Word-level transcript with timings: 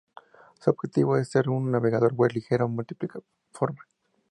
Su 0.59 0.71
objetivo 0.71 1.15
es 1.15 1.29
ser 1.29 1.47
un 1.47 1.69
navegador 1.69 2.15
web 2.15 2.31
ligero 2.33 2.67
multiplataforma. 2.67 3.85